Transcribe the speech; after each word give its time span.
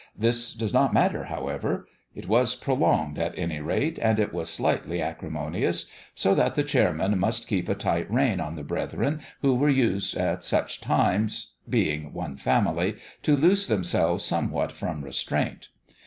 This 0.17 0.53
does 0.55 0.73
not 0.73 0.95
matter, 0.95 1.25
however: 1.25 1.87
it 2.15 2.27
was 2.27 2.55
prolonged, 2.55 3.19
at 3.19 3.37
any 3.37 3.59
rate, 3.59 3.99
and 3.99 4.17
it 4.17 4.33
was 4.33 4.49
slightly 4.49 4.99
acrimonious, 4.99 5.85
so 6.15 6.33
that 6.33 6.55
the 6.55 6.63
chairman 6.63 7.19
must 7.19 7.47
keep 7.47 7.69
a 7.69 7.75
tight 7.75 8.09
rein 8.11 8.39
on 8.39 8.55
the 8.55 8.63
brethren, 8.63 9.21
who 9.43 9.53
were 9.53 9.69
used, 9.69 10.17
at 10.17 10.43
such 10.43 10.81
times, 10.81 11.51
being 11.69 12.13
one 12.13 12.35
family, 12.35 12.95
to 13.21 13.35
loose 13.37 13.67
themselves 13.67 14.25
somewhat 14.25 14.71
from 14.71 15.05
restraint. 15.05 15.67